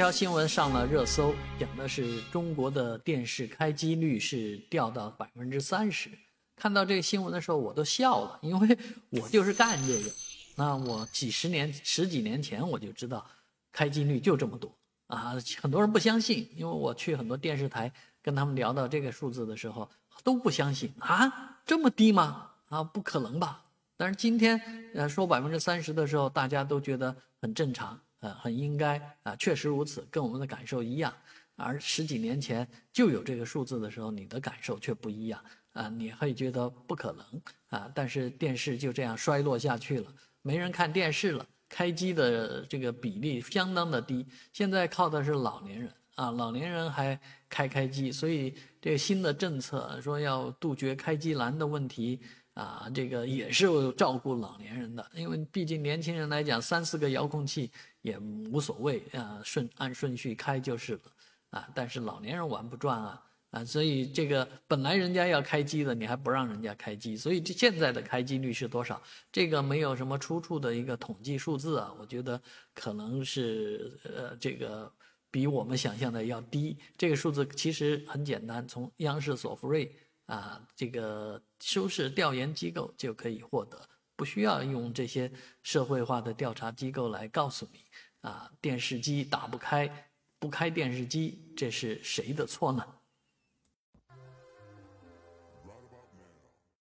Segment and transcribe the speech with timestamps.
[0.00, 6.08] 条新闻上了热搜，讲的是中国的电视开机率是掉到百分之三十。
[6.56, 8.78] 看到这个新闻的时候，我都笑了，因为
[9.10, 10.10] 我就是干这个。
[10.56, 13.26] 那我几十年、十几年前我就知道，
[13.72, 14.74] 开机率就这么多
[15.08, 15.34] 啊！
[15.60, 17.92] 很多人不相信，因为我去很多电视台
[18.22, 19.86] 跟他们聊到这个数字的时候，
[20.24, 22.52] 都不相信啊，这么低吗？
[22.70, 23.62] 啊，不可能吧？
[23.98, 24.58] 但是今天
[24.94, 28.00] 呃说百分之三十的时候，大家都觉得很正常。
[28.20, 31.12] 呃，很应该啊，确实如此，跟我们的感受一样。
[31.56, 37.90] 而十几年前就有这个数字的时候，你的感受却不一样啊，你会觉得不可能啊。
[37.94, 44.26] 但是电视就这样衰落下去了，没人看电视了，开机的这个比例相当的低。
[44.52, 52.20] 现在靠的是老年人啊，老年人还开开机，所以这个新的政策说要杜绝开机难的问题。
[52.54, 57.70] 啊，这个也是照顾老年人的，因为毕竟年轻人来讲，三四个遥控器
[58.02, 61.00] 也无所谓啊，顺按顺序开就是了
[61.50, 61.68] 啊。
[61.74, 69.00] 但是老年人玩不转啊啊，所以这个本来人家要开机的，你还不让人家开机，所以这现在的开机率是多少？
[69.32, 72.38] 这个没有什么出处的一个统计数字啊，我觉得
[72.74, 74.92] 可能是呃这个
[75.30, 76.76] 比我们想象的要低。
[76.98, 79.96] 这个数字其实很简单，从央视索福瑞。
[80.30, 83.76] 啊，这个收视调研机构就可以获得，
[84.14, 85.30] 不需要用这些
[85.62, 87.80] 社会化的调查机构来告诉你。
[88.20, 92.86] 啊，电视机打不开，不开电视机，这是谁的错呢？